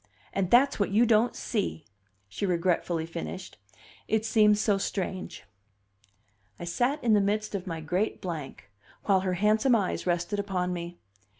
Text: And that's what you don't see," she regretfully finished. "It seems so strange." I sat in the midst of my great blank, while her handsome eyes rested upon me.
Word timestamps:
And 0.33 0.49
that's 0.49 0.79
what 0.79 0.89
you 0.89 1.05
don't 1.05 1.35
see," 1.35 1.85
she 2.27 2.43
regretfully 2.47 3.05
finished. 3.05 3.59
"It 4.07 4.25
seems 4.25 4.59
so 4.59 4.79
strange." 4.79 5.43
I 6.59 6.63
sat 6.63 7.03
in 7.03 7.13
the 7.13 7.21
midst 7.21 7.53
of 7.53 7.67
my 7.67 7.81
great 7.81 8.19
blank, 8.19 8.71
while 9.03 9.19
her 9.19 9.35
handsome 9.35 9.75
eyes 9.75 10.07
rested 10.07 10.39
upon 10.39 10.73
me. 10.73 10.97